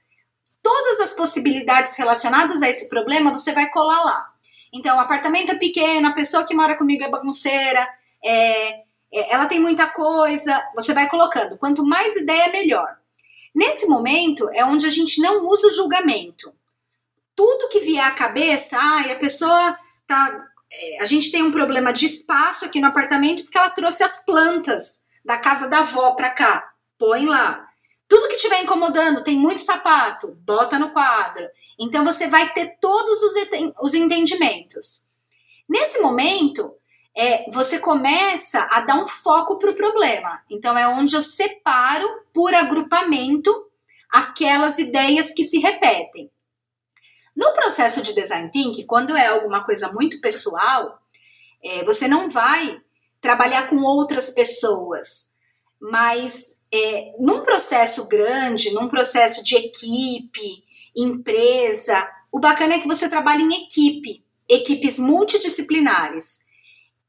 [0.63, 4.31] Todas as possibilidades relacionadas a esse problema você vai colar lá.
[4.73, 7.89] Então, o apartamento é pequeno, a pessoa que mora comigo é bagunceira,
[8.25, 11.57] é, é, ela tem muita coisa, você vai colocando.
[11.57, 12.97] Quanto mais ideia, melhor.
[13.55, 16.53] Nesse momento é onde a gente não usa o julgamento.
[17.37, 21.93] Tudo que vier à cabeça, ah, a pessoa tá é, a gente tem um problema
[21.93, 26.31] de espaço aqui no apartamento porque ela trouxe as plantas da casa da avó para
[26.31, 26.73] cá.
[26.99, 27.69] Põe lá.
[28.09, 31.47] Tudo que estiver incomodando, tem muito sapato, bota no quadro.
[31.79, 33.33] Então você vai ter todos os,
[33.81, 35.07] os entendimentos.
[35.69, 36.75] Nesse momento,
[37.17, 40.43] é, você começa a dar um foco para o problema.
[40.51, 43.53] Então é onde eu separo por agrupamento
[44.11, 46.31] aquelas ideias que se repetem.
[47.37, 51.01] No processo de design thinking, quando é alguma coisa muito pessoal,
[51.63, 52.81] é, você não vai
[53.21, 55.33] trabalhar com outras pessoas,
[55.81, 63.09] mas é, num processo grande, num processo de equipe, empresa, o bacana é que você
[63.09, 66.45] trabalha em equipe, equipes multidisciplinares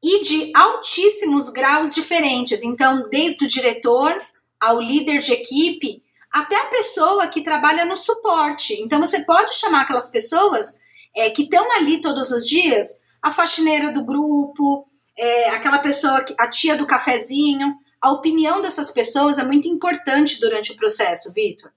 [0.08, 2.62] e de altíssimos graus diferentes.
[2.62, 4.16] Então, desde o diretor
[4.62, 8.80] ao líder de equipe, até a pessoa que trabalha no suporte.
[8.84, 10.78] Então você pode chamar aquelas pessoas
[11.16, 12.88] é, que estão ali todos os dias,
[13.20, 14.88] a faxineira do grupo,
[15.18, 17.74] é, aquela pessoa, a tia do cafezinho.
[18.00, 21.72] A opinião dessas pessoas é muito importante durante o processo, Vitor.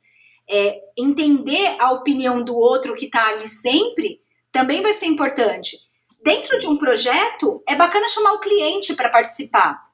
[0.46, 4.20] É, entender a opinião do outro que está ali sempre
[4.52, 5.87] também vai ser importante.
[6.28, 9.88] Dentro de um projeto, é bacana chamar o cliente para participar.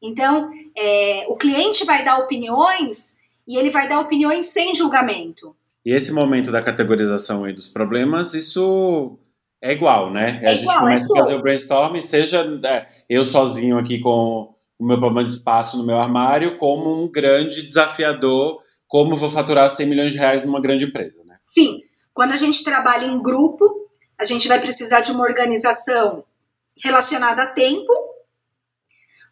[0.00, 5.52] Então, é, o cliente vai dar opiniões e ele vai dar opiniões sem julgamento.
[5.84, 9.18] E esse momento da categorização aí dos problemas, isso
[9.60, 10.40] é igual, né?
[10.44, 13.98] É a gente igual, começa é a fazer o brainstorm, seja é, eu sozinho aqui
[13.98, 19.28] com o meu problema de espaço no meu armário, como um grande desafiador, como vou
[19.28, 21.38] faturar 100 milhões de reais numa grande empresa, né?
[21.48, 21.80] Sim.
[22.12, 23.83] Quando a gente trabalha em grupo,
[24.18, 26.24] a gente vai precisar de uma organização
[26.82, 27.92] relacionada a tempo,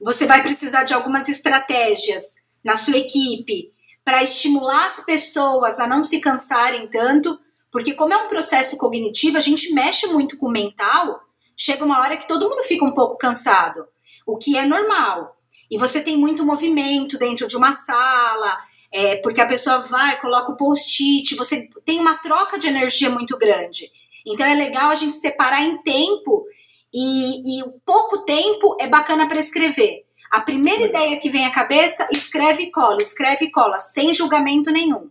[0.00, 2.24] você vai precisar de algumas estratégias
[2.64, 3.72] na sua equipe
[4.04, 7.38] para estimular as pessoas a não se cansarem tanto,
[7.70, 11.20] porque como é um processo cognitivo, a gente mexe muito com o mental,
[11.56, 13.86] chega uma hora que todo mundo fica um pouco cansado,
[14.26, 15.36] o que é normal.
[15.70, 18.58] E você tem muito movimento dentro de uma sala,
[18.92, 23.38] é, porque a pessoa vai, coloca o post-it, você tem uma troca de energia muito
[23.38, 23.90] grande.
[24.26, 26.44] Então é legal a gente separar em tempo
[26.92, 30.04] e, e pouco tempo é bacana para escrever.
[30.30, 34.70] A primeira ideia que vem à cabeça, escreve e cola, escreve e cola, sem julgamento
[34.70, 35.10] nenhum.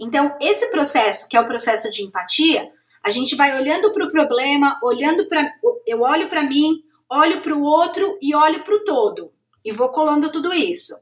[0.00, 2.70] Então, esse processo, que é o processo de empatia,
[3.04, 5.52] a gente vai olhando para o problema, olhando para.
[5.86, 9.32] Eu olho para mim, olho para o outro e olho para o todo.
[9.64, 10.94] E vou colando tudo isso.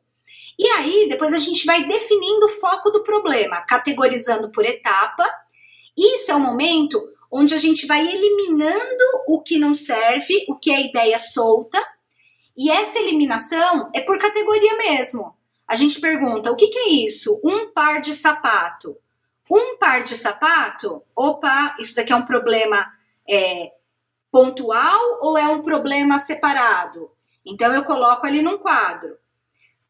[0.58, 5.24] E aí, depois a gente vai definindo o foco do problema, categorizando por etapa.
[5.96, 7.00] Isso é o momento
[7.36, 11.84] onde a gente vai eliminando o que não serve, o que é ideia solta,
[12.56, 15.34] e essa eliminação é por categoria mesmo.
[15.66, 17.40] A gente pergunta: o que, que é isso?
[17.42, 18.96] Um par de sapato.
[19.50, 21.02] Um par de sapato?
[21.16, 22.92] Opa, isso daqui é um problema
[23.28, 23.72] é,
[24.30, 27.10] pontual ou é um problema separado?
[27.44, 29.18] Então eu coloco ali num quadro.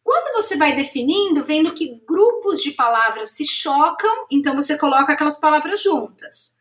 [0.02, 5.38] Quando você vai definindo, vendo que grupos de palavras se chocam, então você coloca aquelas
[5.38, 6.54] palavras juntas.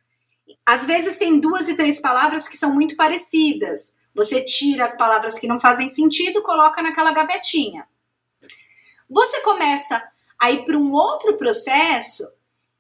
[0.65, 3.93] Às vezes tem duas e três palavras que são muito parecidas.
[4.15, 7.88] Você tira as palavras que não fazem sentido, coloca naquela gavetinha.
[9.10, 10.01] Você começa
[10.39, 12.27] a ir para um outro processo,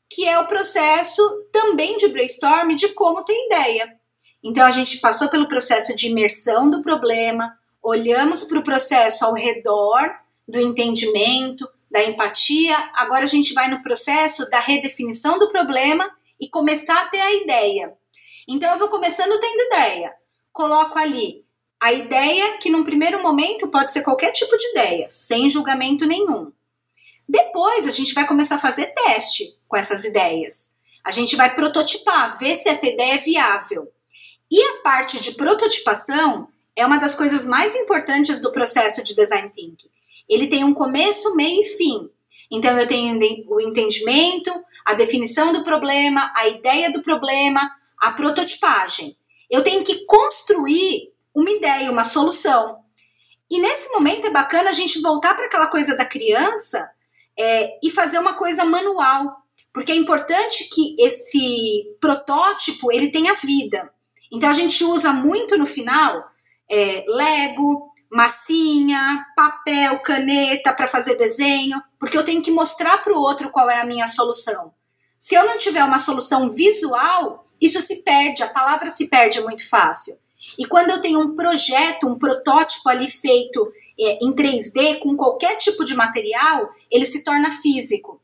[0.09, 1.21] que é o processo
[1.51, 3.97] também de brainstorm de como ter ideia.
[4.43, 9.33] Então a gente passou pelo processo de imersão do problema, olhamos para o processo ao
[9.33, 10.15] redor
[10.47, 12.75] do entendimento, da empatia.
[12.95, 17.33] Agora a gente vai no processo da redefinição do problema e começar a ter a
[17.33, 17.93] ideia.
[18.47, 20.13] Então eu vou começando tendo ideia.
[20.51, 21.43] Coloco ali
[21.83, 26.49] a ideia, que num primeiro momento pode ser qualquer tipo de ideia, sem julgamento nenhum.
[27.27, 30.75] Depois a gente vai começar a fazer teste com essas ideias.
[31.03, 33.91] A gente vai prototipar, ver se essa ideia é viável.
[34.49, 39.49] E a parte de prototipação é uma das coisas mais importantes do processo de design
[39.49, 39.89] thinking.
[40.29, 42.09] Ele tem um começo, meio e fim.
[42.53, 44.51] Então eu tenho o entendimento,
[44.85, 47.59] a definição do problema, a ideia do problema,
[47.99, 49.17] a prototipagem.
[49.49, 52.77] Eu tenho que construir uma ideia, uma solução.
[53.49, 56.87] E nesse momento é bacana a gente voltar para aquela coisa da criança
[57.37, 59.35] é, e fazer uma coisa manual,
[59.73, 63.91] porque é importante que esse protótipo ele tenha vida.
[64.31, 66.23] Então a gente usa muito no final
[66.69, 73.19] é, Lego, massinha, papel, caneta para fazer desenho, porque eu tenho que mostrar para o
[73.19, 74.71] outro qual é a minha solução.
[75.19, 79.67] Se eu não tiver uma solução visual, isso se perde, a palavra se perde muito
[79.67, 80.15] fácil.
[80.59, 85.57] E quando eu tenho um projeto, um protótipo ali feito é, em 3D com qualquer
[85.57, 88.21] tipo de material, ele se torna físico.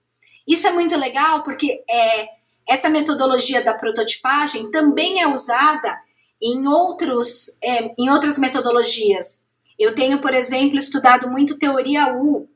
[0.48, 2.28] Isso é muito legal porque é,
[2.68, 6.00] essa metodologia da prototipagem também é usada
[6.40, 9.49] em, outros, é, em outras metodologias.
[9.80, 12.50] Eu tenho, por exemplo, estudado muito teoria U,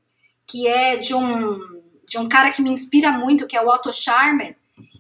[0.46, 1.58] que é de um,
[2.06, 4.58] de um cara que me inspira muito, que é o Otto Scharmer.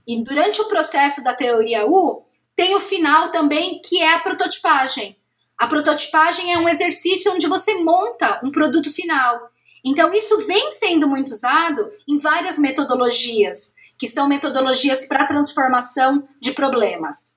[0.08, 2.24] E durante o processo da teoria U,
[2.56, 5.18] tem o final também, que é a prototipagem.
[5.58, 9.50] A prototipagem é um exercício onde você monta um produto final.
[9.84, 16.52] Então, isso vem sendo muito usado em várias metodologias, que são metodologias para transformação de
[16.54, 17.36] problemas.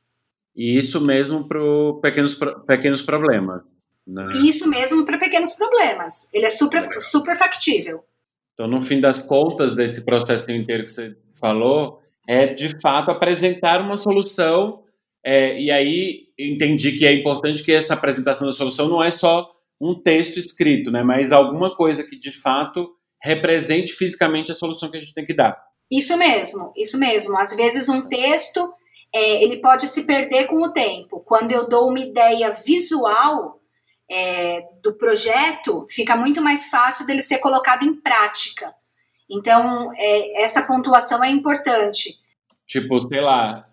[0.54, 1.60] E isso mesmo para
[2.00, 3.74] pequenos, pequenos problemas.
[4.06, 4.32] Né?
[4.36, 6.32] Isso mesmo para pequenos problemas.
[6.32, 8.04] Ele é super, super factível.
[8.52, 13.80] Então, no fim das contas, desse processo inteiro que você falou, é de fato apresentar
[13.80, 14.84] uma solução
[15.24, 19.50] é, e aí entendi que é importante que essa apresentação da solução não é só
[19.80, 22.88] um texto escrito, né, mas alguma coisa que de fato
[23.20, 25.60] represente fisicamente a solução que a gente tem que dar.
[25.90, 27.36] Isso mesmo, isso mesmo.
[27.36, 28.72] Às vezes um texto
[29.12, 31.20] é, ele pode se perder com o tempo.
[31.20, 33.60] Quando eu dou uma ideia visual
[34.10, 38.72] é, do projeto, fica muito mais fácil dele ser colocado em prática.
[39.28, 42.14] Então, é, essa pontuação é importante.
[42.66, 43.66] Tipo, sei lá,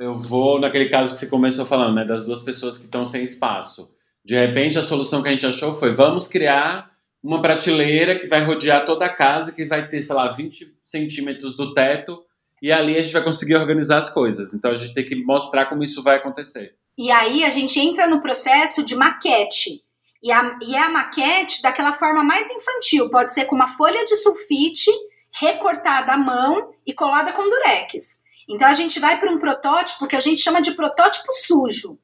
[0.00, 3.22] eu vou naquele caso que você começou falando, né, das duas pessoas que estão sem
[3.22, 3.94] espaço.
[4.24, 6.90] De repente, a solução que a gente achou foi: vamos criar
[7.22, 11.56] uma prateleira que vai rodear toda a casa, que vai ter, sei lá, 20 centímetros
[11.56, 12.22] do teto,
[12.62, 14.54] e ali a gente vai conseguir organizar as coisas.
[14.54, 16.74] Então a gente tem que mostrar como isso vai acontecer.
[16.96, 19.82] E aí a gente entra no processo de maquete.
[20.22, 23.10] E, a, e é a maquete daquela forma mais infantil.
[23.10, 24.90] Pode ser com uma folha de sulfite
[25.32, 28.22] recortada à mão e colada com durex.
[28.48, 31.98] Então a gente vai para um protótipo que a gente chama de protótipo sujo.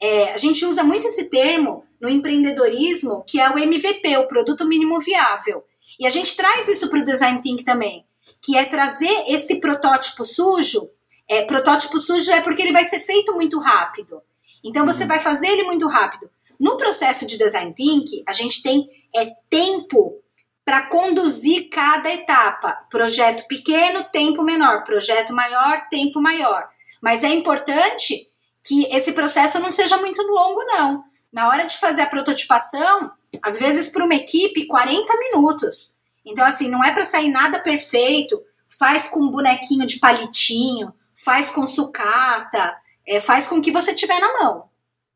[0.00, 4.66] É, a gente usa muito esse termo no empreendedorismo, que é o MVP, o produto
[4.66, 5.62] mínimo viável.
[5.98, 8.06] E a gente traz isso para o design thinking também,
[8.42, 10.88] que é trazer esse protótipo sujo.
[11.28, 14.22] É, protótipo sujo é porque ele vai ser feito muito rápido.
[14.62, 15.08] Então você uhum.
[15.08, 16.30] vai fazer ele muito rápido.
[16.58, 20.20] No processo de design thinking, a gente tem é, tempo
[20.64, 22.86] para conduzir cada etapa.
[22.90, 24.84] Projeto pequeno, tempo menor.
[24.84, 26.68] Projeto maior, tempo maior.
[27.00, 28.28] Mas é importante
[28.62, 31.02] que esse processo não seja muito longo, não.
[31.32, 33.10] Na hora de fazer a prototipação,
[33.42, 35.96] às vezes para uma equipe, 40 minutos.
[36.24, 38.40] Então, assim, não é para sair nada perfeito.
[38.78, 40.92] Faz com um bonequinho de palitinho,
[41.24, 42.76] faz com sucata,
[43.10, 44.70] é, faz com que você tiver na mão.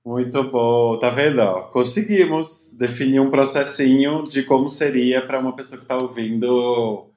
[0.05, 1.39] Muito bom, tá vendo?
[1.39, 7.11] Ó, conseguimos definir um processinho de como seria para uma pessoa que está ouvindo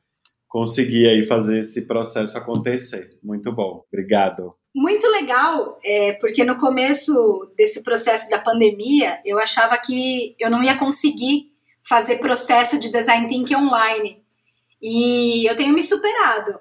[0.48, 3.18] conseguir aí fazer esse processo acontecer.
[3.22, 4.54] Muito bom, obrigado.
[4.74, 10.64] Muito legal, é, porque no começo desse processo da pandemia, eu achava que eu não
[10.64, 11.52] ia conseguir
[11.84, 14.24] fazer processo de design thinking online.
[14.82, 16.60] E eu tenho me superado,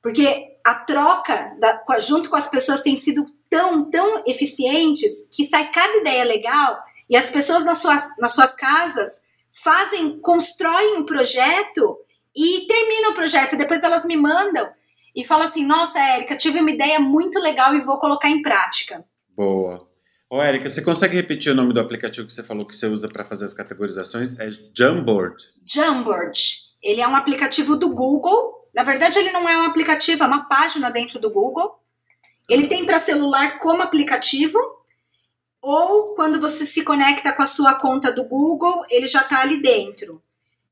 [0.00, 3.26] porque a troca da, junto com as pessoas tem sido
[3.56, 8.54] tão, tão eficientes que sai cada ideia legal e as pessoas nas suas, nas suas
[8.54, 11.96] casas fazem, constroem o um projeto
[12.36, 13.56] e terminam o projeto.
[13.56, 14.68] Depois elas me mandam
[15.14, 19.02] e falam assim: Nossa, Érica, tive uma ideia muito legal e vou colocar em prática.
[19.34, 19.88] Boa.
[20.28, 23.08] Ô, Érica, você consegue repetir o nome do aplicativo que você falou que você usa
[23.08, 24.38] para fazer as categorizações?
[24.38, 25.36] É Jamboard.
[25.64, 26.38] Jamboard.
[26.82, 28.68] Ele é um aplicativo do Google.
[28.74, 31.80] Na verdade, ele não é um aplicativo, é uma página dentro do Google
[32.48, 34.58] ele tem para celular como aplicativo,
[35.60, 39.60] ou quando você se conecta com a sua conta do Google, ele já está ali
[39.60, 40.22] dentro.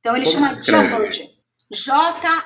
[0.01, 1.35] Então ele como chama Jamboard.
[1.71, 2.45] J-A-M-B-O-A-R-D.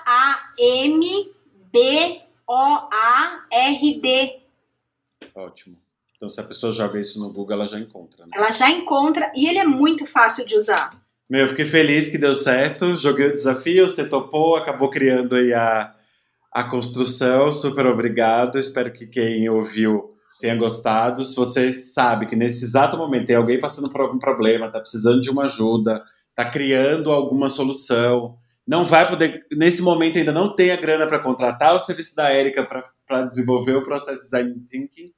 [5.35, 5.77] Ótimo.
[6.17, 8.27] Então, se a pessoa joga isso no Google, ela já encontra.
[8.27, 8.33] Né?
[8.35, 10.91] Ela já encontra e ele é muito fácil de usar.
[11.29, 12.97] Meu, eu fiquei feliz que deu certo.
[12.97, 15.95] Joguei o desafio, você topou, acabou criando aí a,
[16.52, 17.52] a construção.
[17.52, 18.58] Super obrigado.
[18.58, 21.24] Espero que quem ouviu tenha gostado.
[21.24, 25.20] Se você sabe que nesse exato momento tem alguém passando por algum problema, está precisando
[25.20, 30.70] de uma ajuda, está criando alguma solução, não vai poder, nesse momento ainda não tem
[30.70, 32.68] a grana para contratar o serviço da Érica
[33.06, 35.11] para desenvolver o processo de design thinking,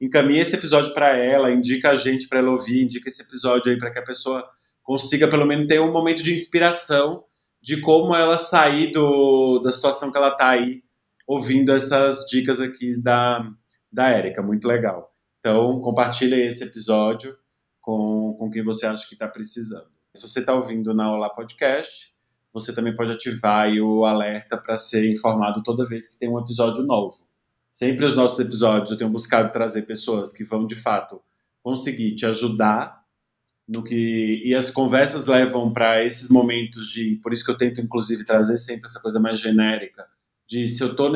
[0.00, 3.78] encaminhe esse episódio para ela, indica a gente para ela ouvir, indica esse episódio aí
[3.78, 4.46] para que a pessoa
[4.82, 7.24] consiga pelo menos ter um momento de inspiração
[7.62, 10.82] de como ela sair do, da situação que ela está aí,
[11.26, 13.50] ouvindo essas dicas aqui da,
[13.92, 14.42] da Érica.
[14.42, 15.14] Muito legal.
[15.40, 17.36] Então, compartilhe esse episódio
[17.80, 19.88] com, com quem você acha que está precisando.
[20.14, 22.12] Se você está ouvindo na Olá Podcast,
[22.52, 26.82] você também pode ativar o alerta para ser informado toda vez que tem um episódio
[26.82, 27.16] novo.
[27.72, 31.22] Sempre os nossos episódios eu tenho buscado trazer pessoas que vão, de fato,
[31.62, 32.99] conseguir te ajudar
[33.70, 37.80] no que e as conversas levam para esses momentos de por isso que eu tento
[37.80, 40.06] inclusive trazer sempre essa coisa mais genérica
[40.44, 41.12] de se eu estou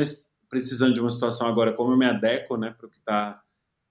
[0.49, 3.43] precisando de uma situação agora como eu me adequo né para o que está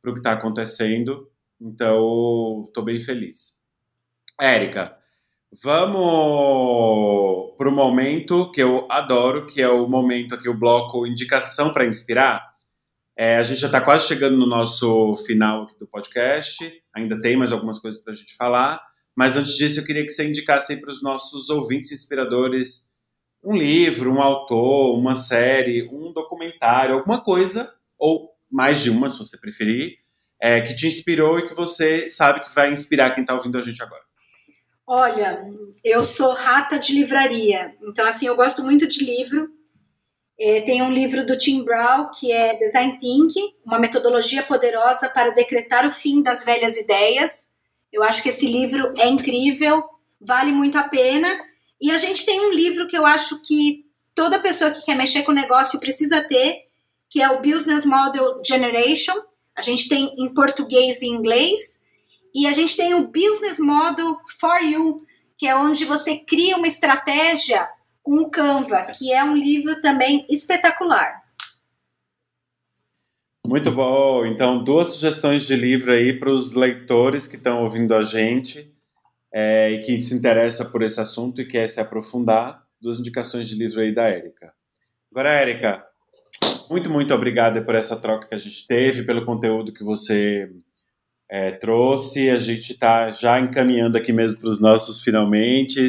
[0.02, 3.60] para o que está acontecendo então estou bem feliz.
[4.40, 4.98] Érica
[5.62, 11.74] vamos para o momento que eu adoro que é o momento aqui o bloco indicação
[11.74, 12.53] para inspirar
[13.18, 16.58] é, a gente já está quase chegando no nosso final do podcast,
[16.94, 18.82] ainda tem mais algumas coisas para a gente falar,
[19.16, 22.88] mas antes disso eu queria que você indicasse para os nossos ouvintes inspiradores
[23.44, 29.18] um livro, um autor, uma série, um documentário, alguma coisa, ou mais de uma, se
[29.18, 29.98] você preferir,
[30.42, 33.62] é, que te inspirou e que você sabe que vai inspirar quem está ouvindo a
[33.62, 34.02] gente agora.
[34.86, 35.42] Olha,
[35.84, 39.50] eu sou rata de livraria, então assim, eu gosto muito de livro,
[40.66, 45.88] tem um livro do Tim Brown que é Design Thinking, uma metodologia poderosa para decretar
[45.88, 47.48] o fim das velhas ideias.
[47.92, 49.84] Eu acho que esse livro é incrível,
[50.20, 51.30] vale muito a pena.
[51.80, 55.24] E a gente tem um livro que eu acho que toda pessoa que quer mexer
[55.24, 56.64] com o negócio precisa ter,
[57.10, 59.16] que é o Business Model Generation.
[59.56, 61.80] A gente tem em português e inglês.
[62.36, 64.98] E a gente tem o Business Model for You,
[65.38, 67.70] que é onde você cria uma estratégia
[68.04, 71.24] com o Canva, que é um livro também espetacular.
[73.48, 74.26] Muito bom.
[74.26, 78.74] Então, duas sugestões de livro aí para os leitores que estão ouvindo a gente
[79.34, 82.64] é, e que se interessa por esse assunto e quer se aprofundar.
[82.82, 84.54] Duas indicações de livro aí da Érica.
[85.12, 85.86] Agora, Érica,
[86.70, 90.50] muito, muito obrigada por essa troca que a gente teve, pelo conteúdo que você
[91.30, 92.30] é, trouxe.
[92.30, 95.86] A gente está já encaminhando aqui mesmo para os nossos finalmente.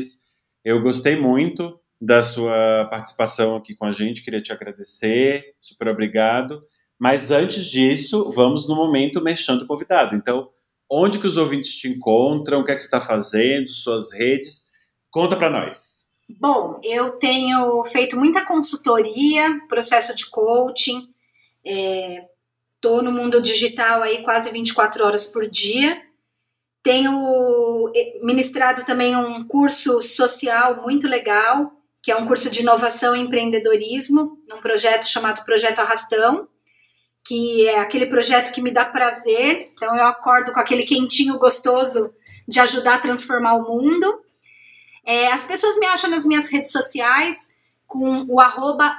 [0.65, 6.63] Eu gostei muito da sua participação aqui com a gente, queria te agradecer, super obrigado.
[6.99, 10.15] Mas antes disso, vamos no momento mexendo convidado.
[10.15, 10.51] Então,
[10.91, 14.71] onde que os ouvintes te encontram, o que é que você está fazendo, suas redes.
[15.11, 16.05] Conta para nós.
[16.29, 21.09] Bom, eu tenho feito muita consultoria, processo de coaching,
[21.65, 26.03] estou é, no mundo digital aí quase 24 horas por dia.
[26.83, 31.74] Tenho eh, ministrado também um curso social muito legal,
[32.05, 36.47] que é um curso de inovação e empreendedorismo, num projeto chamado Projeto Arrastão,
[37.25, 39.71] que é aquele projeto que me dá prazer.
[39.73, 42.13] Então eu acordo com aquele quentinho gostoso
[42.47, 44.21] de ajudar a transformar o mundo.
[45.03, 47.51] É, as pessoas me acham nas minhas redes sociais
[47.87, 48.95] com o arroba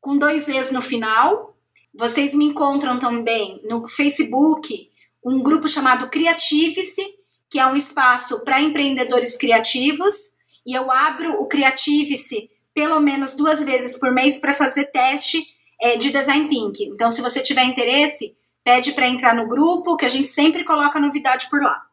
[0.00, 1.56] com dois E's no final.
[1.94, 4.90] Vocês me encontram também no Facebook,
[5.24, 7.14] um grupo chamado Criative-se,
[7.48, 10.34] que é um espaço para empreendedores criativos.
[10.66, 15.42] E eu abro o Criative-se pelo menos duas vezes por mês para fazer teste
[15.80, 16.90] é, de design thinking.
[16.92, 21.00] Então, se você tiver interesse, pede para entrar no grupo, que a gente sempre coloca
[21.00, 21.86] novidade por lá.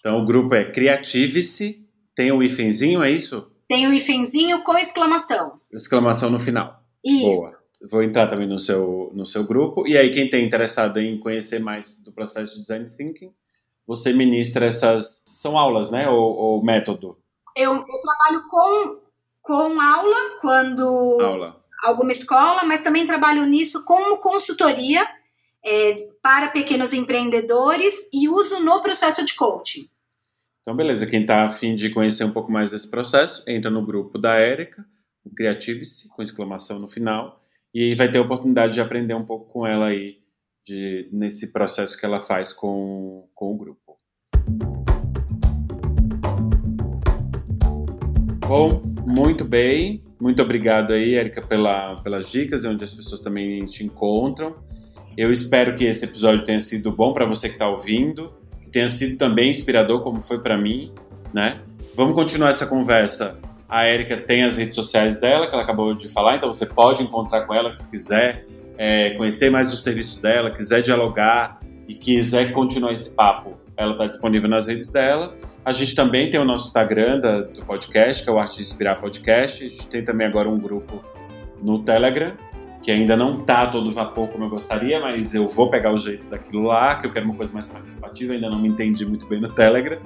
[0.00, 3.50] Então o grupo é Criative-se, tem um hífenzinho, é isso?
[3.68, 5.60] Tem o um hífenzinho com exclamação.
[5.72, 6.82] Exclamação no final.
[7.04, 7.38] Isso.
[7.38, 7.60] Boa.
[7.90, 9.86] Vou entrar também no seu, no seu grupo.
[9.86, 13.32] E aí, quem tem interessado em conhecer mais do processo de Design Thinking,
[13.86, 15.22] você ministra essas.
[15.26, 16.08] São aulas, né?
[16.08, 17.16] Ou, ou método?
[17.56, 19.00] Eu, eu trabalho com,
[19.42, 21.18] com aula quando.
[21.20, 21.60] Aula.
[21.82, 25.02] Alguma escola, mas também trabalho nisso como consultoria
[25.64, 29.88] é, para pequenos empreendedores e uso no processo de coaching.
[30.60, 31.06] Então, beleza.
[31.06, 34.84] Quem está afim de conhecer um pouco mais desse processo, entra no grupo da Érica,
[35.24, 37.42] o Creative-se, com exclamação no final,
[37.72, 40.18] e vai ter a oportunidade de aprender um pouco com ela aí,
[40.64, 43.89] de, nesse processo que ela faz com, com o grupo.
[48.50, 50.02] Bom, muito bem.
[50.20, 54.56] Muito obrigado aí, Érica, pela, pelas dicas, onde as pessoas também te encontram.
[55.16, 58.88] Eu espero que esse episódio tenha sido bom para você que está ouvindo, que tenha
[58.88, 60.92] sido também inspirador, como foi para mim,
[61.32, 61.60] né?
[61.94, 63.38] Vamos continuar essa conversa.
[63.68, 67.04] A Erika tem as redes sociais dela, que ela acabou de falar, então você pode
[67.04, 68.46] encontrar com ela se quiser
[68.76, 73.60] é, conhecer mais do serviço dela, quiser dialogar e quiser continuar esse papo.
[73.80, 75.34] Ela está disponível nas redes dela.
[75.64, 78.62] A gente também tem o nosso Instagram da, do podcast, que é o Arte de
[78.62, 79.64] Inspirar Podcast.
[79.64, 81.02] A gente tem também agora um grupo
[81.62, 82.34] no Telegram,
[82.82, 86.28] que ainda não tá todo vapor como eu gostaria, mas eu vou pegar o jeito
[86.28, 89.40] daquilo lá, que eu quero uma coisa mais participativa, ainda não me entendi muito bem
[89.40, 89.98] no Telegram.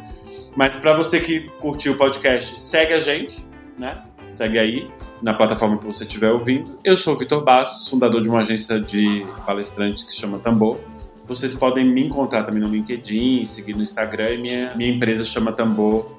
[0.55, 3.45] Mas para você que curtiu o podcast, segue a gente,
[3.77, 4.05] né?
[4.31, 4.89] Segue aí
[5.21, 6.79] na plataforma que você estiver ouvindo.
[6.85, 10.79] Eu sou o Vitor Bastos, fundador de uma agência de palestrantes que se chama Tambor.
[11.27, 14.41] Vocês podem me encontrar também no LinkedIn, seguir no Instagram.
[14.41, 16.13] Minha, minha empresa chama Tambor.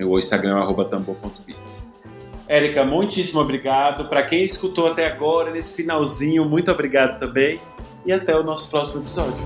[0.00, 1.88] O Instagram é tambor.biz.
[2.46, 4.08] Érica, muitíssimo obrigado.
[4.08, 7.60] Para quem escutou até agora, nesse finalzinho, muito obrigado também.
[8.06, 9.44] E até o nosso próximo episódio.